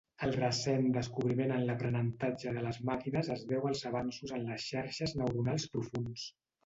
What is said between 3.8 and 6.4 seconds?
avanços en les xarxes neuronals profunds.